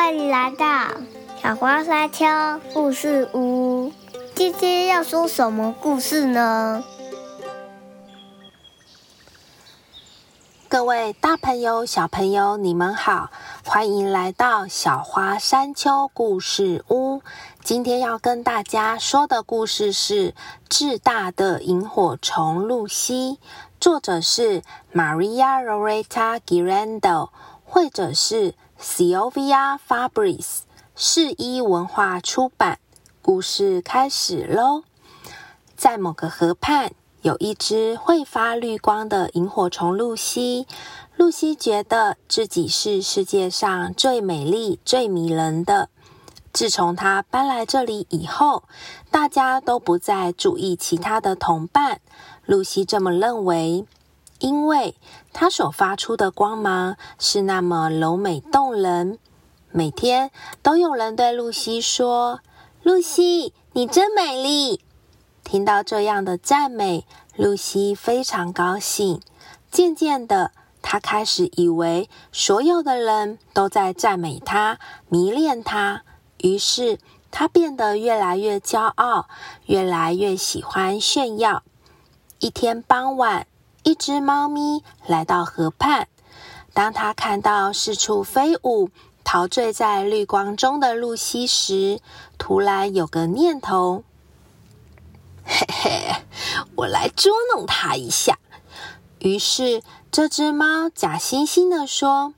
[0.00, 0.92] 欢迎来到
[1.42, 2.24] 小花山丘
[2.72, 3.92] 故事屋。
[4.32, 6.84] 今天要说什么故事呢？
[10.68, 13.30] 各位大朋友、小朋友，你们好，
[13.64, 17.20] 欢迎来到小花山丘故事屋。
[17.64, 20.30] 今天要跟大家说的故事是
[20.68, 23.40] 《智大的萤火虫露西》，
[23.80, 24.62] 作者是
[24.94, 27.30] Maria Loretta Girando，
[27.70, 30.60] 绘者是 Sylvia Fabris，
[30.96, 32.78] 世一文化出版。
[33.20, 34.84] 故事开始喽！
[35.76, 40.66] 在某个河畔，有一只会发绿光的萤火虫露西。
[41.14, 45.90] 露西觉得自己是世界上最美丽、最迷人的。
[46.54, 48.64] 自从她搬来这里以后，
[49.10, 52.00] 大家都不再注意其他的同伴。
[52.46, 53.84] 露西这么认为，
[54.38, 54.96] 因为
[55.32, 59.18] 她所发出的光芒是那么柔美动人。
[59.70, 60.30] 每天
[60.62, 62.40] 都有人对露西说。
[62.82, 64.80] 露西，你真美丽！
[65.44, 67.04] 听到这样的赞美，
[67.36, 69.20] 露西非常高兴。
[69.70, 76.02] 渐渐的，她开始以为所有的人都在赞美她、迷恋她。
[76.38, 76.98] 于是，
[77.30, 79.28] 她变得越来越骄傲，
[79.66, 81.62] 越来越喜欢炫耀。
[82.38, 83.46] 一天傍晚，
[83.88, 86.08] 一只猫咪来到河畔。
[86.74, 88.90] 当它看到四处飞舞，
[89.24, 91.98] 陶醉在绿光中的露西时，
[92.36, 94.04] 突然有个念头
[95.42, 96.16] ：“嘿嘿，
[96.76, 98.38] 我来捉弄它一下。”
[99.20, 102.34] 于是，这只猫假惺惺地说：“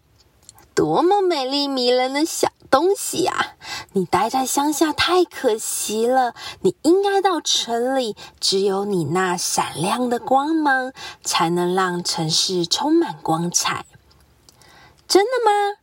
[0.72, 3.56] 多么美丽迷人的小东西呀！
[3.92, 8.16] 你待在乡下太可惜了，你应该到城里。
[8.38, 10.92] 只有你那闪亮的光芒，
[11.24, 13.84] 才能让城市充满光彩。”
[15.08, 15.78] 真的吗？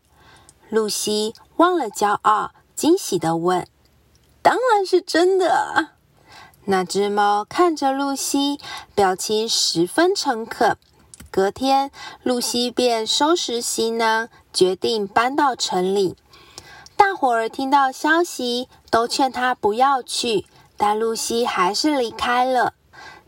[0.69, 3.67] 露西忘了骄傲，惊喜的问
[4.41, 5.89] ：“当然是真的。”
[6.69, 8.59] 那只猫看着露西，
[8.95, 10.77] 表情十分诚恳。
[11.29, 11.91] 隔天，
[12.23, 16.15] 露西便收拾行囊，决定搬到城里。
[16.97, 22.73] 大伙儿听到消息，都劝他不要去，但露西还是离开了。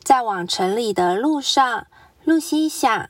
[0.03, 1.85] 在往城里的路上，
[2.25, 3.09] 露西想。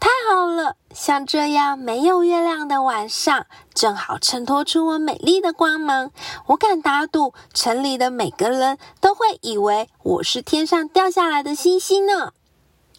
[0.00, 6.10] 太好了，像这样没有月亮的晚上，正好衬托出我美丽的光芒。
[6.46, 12.32] 我敢打赌，城里的每个人都会以为我是天上掉下来的星星呢。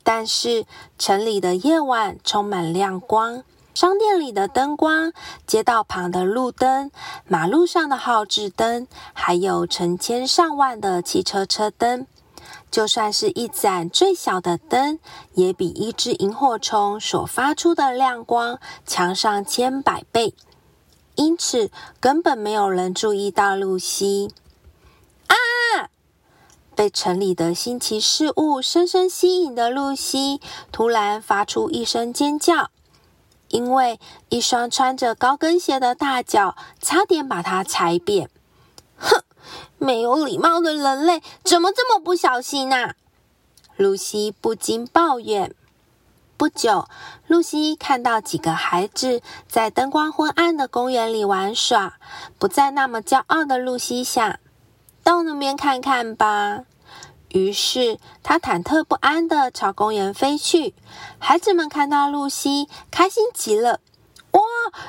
[0.03, 0.65] 但是，
[0.99, 3.43] 城里的夜晚充满亮光，
[3.75, 5.11] 商店里的灯光，
[5.45, 6.91] 街道旁的路灯，
[7.27, 12.07] 马路上的号志灯，还有成千上万的汽车车灯。
[12.71, 14.99] 就算是一盏最小的灯，
[15.33, 20.33] 也比一只萤火虫所发出的亮光强上千百倍。
[21.15, 21.69] 因此，
[21.99, 24.31] 根本没有人注意到露西。
[25.27, 25.35] 啊！
[26.73, 30.39] 被城里的新奇事物深深吸引的露西，
[30.71, 32.69] 突然发出一声尖叫，
[33.55, 38.29] 因为一双穿着高跟鞋的大脚差点把它踩扁。
[38.97, 39.23] 哼！
[39.77, 42.95] 没有礼貌的人类怎么这么不小心呢？
[43.77, 45.55] 露西不禁抱怨。
[46.35, 46.89] 不久，
[47.27, 51.97] 露西看到几个孩子在灯光昏暗的公园里玩耍，
[52.37, 54.37] 不再那么骄傲的露西想
[55.01, 56.65] 到那边看看吧。
[57.35, 60.73] 于是，他忐忑不安地朝公园飞去。
[61.19, 63.81] 孩子们看到露西，开心极了。
[64.31, 64.41] 哇，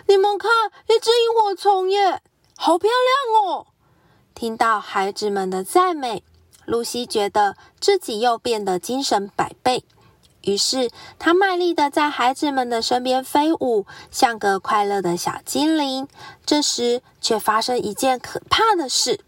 [0.07, 0.49] 你们看，
[0.87, 2.23] 一只萤火虫耶，
[2.56, 3.67] 好漂亮哦！
[4.33, 6.23] 听到孩子们的赞美，
[6.65, 9.85] 露西觉得自己又变得精神百倍。
[10.43, 16.06] 于是，她卖力的在孩子们的身边飞舞，像个快乐的小精灵。
[16.45, 19.19] 这时，却发生一件可怕的事！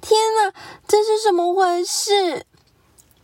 [0.00, 0.52] 天哪，
[0.86, 2.44] 这是怎么回事？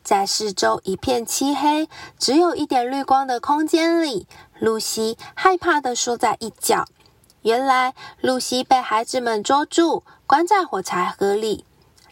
[0.03, 4.27] 在四周一片漆黑、只有一点绿光的空间里，
[4.59, 6.85] 露西害怕的缩在一角。
[7.43, 11.65] 原来，露西被孩子们捉住，关在火柴盒里。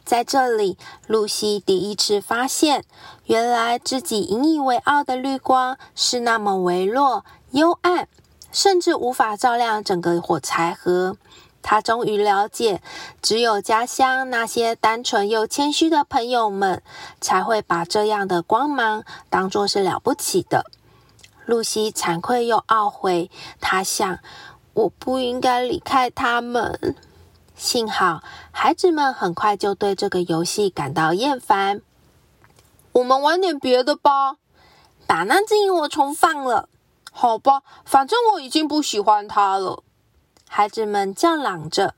[0.05, 2.85] 在这里，露西第一次发现，
[3.27, 8.09] 原来自己引以为傲的绿光是那么微弱、幽暗，
[8.51, 11.17] 甚至无法照亮整个火柴盒。
[11.63, 12.83] 他终于了解，
[13.23, 16.83] 只有家乡那些单纯又谦虚的朋友们，
[17.21, 20.67] 才会把这样的光芒当作是了不起的。
[21.47, 23.31] 露西惭愧又懊悔，
[23.61, 24.19] 她想。
[24.75, 26.97] 我不应该离开他们。
[27.55, 31.83] 幸好，孩子们很快就对这个游戏感到厌烦。
[32.93, 34.37] 我们玩点别的吧，
[35.07, 36.71] 把那只萤火虫放了。
[37.13, 39.83] 好吧，反正我已经不喜欢它了。
[40.55, 41.95] 孩子们叫嚷着。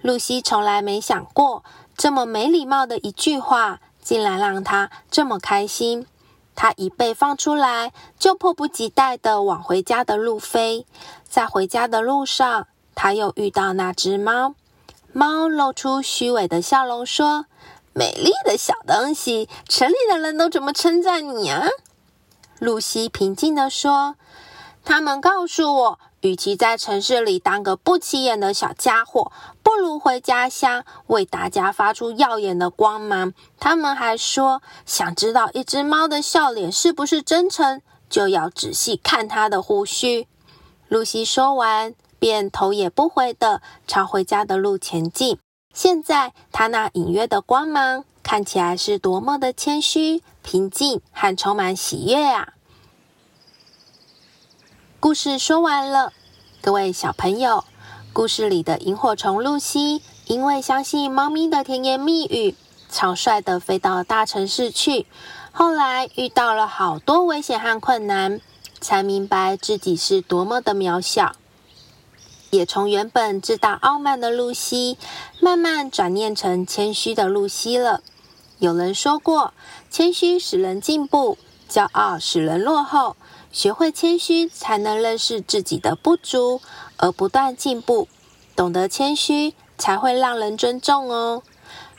[0.00, 1.64] 露西从来没想过，
[1.96, 6.06] 这么没礼貌的一句话，竟然让她这么开心。
[6.54, 10.86] 她一被放出来，就迫不及待地往回家的路飞。
[11.28, 14.54] 在回家的路上，她又遇到那只猫。
[15.12, 17.46] 猫露出虚伪的笑容，说
[17.92, 21.66] ：“美丽的小东西，城里的人都怎么称赞你啊？”
[22.60, 24.14] 露西平静地说
[24.86, 29.32] ：“他们告诉我，与其在城市里当个不起眼的小家伙，
[29.62, 33.32] 不如回家乡为大家发出耀眼的光芒。
[33.58, 40.26] 他们还说，想知道一只猫的笑脸是不是真诚，就要仔细看它的胡须。”
[40.88, 41.94] 露西说完。
[42.20, 45.38] 便头也不回地朝回家的路前进。
[45.72, 52.52] 现在，它那隐约的光芒看起来是多么的谦虚、平静和充满喜悦啊！
[55.10, 56.12] 故事说完了，
[56.62, 57.64] 各位小朋友，
[58.12, 62.54] 故事里的萤火虫露西，因为相信猫咪的甜言蜜语，
[62.88, 65.06] 草率地飞到大城市去。
[65.50, 68.40] 后来遇到了好多危险和困难，
[68.80, 71.32] 才明白自己是多么的渺小。
[72.50, 74.96] 也从原本自大傲慢的露西，
[75.40, 78.00] 慢慢转念成谦虚的露西了。
[78.60, 79.52] 有人说过，
[79.90, 81.36] 谦虚使人进步，
[81.68, 83.16] 骄傲使人落后。
[83.52, 86.60] 学会谦虚，才能认识自己的不足，
[86.96, 88.08] 而不断进步。
[88.54, 91.42] 懂得谦虚，才会让人尊重哦。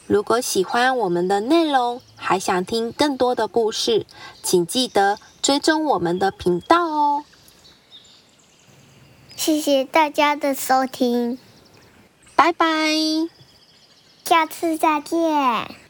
[0.08, 4.06] 如果喜欢我们的内容，还想听更多的故事，
[4.44, 7.24] 请记得追踪我们的频道哦。
[9.36, 11.40] 谢谢大家的收听，
[12.36, 12.68] 拜拜，
[14.24, 15.81] 下次再见。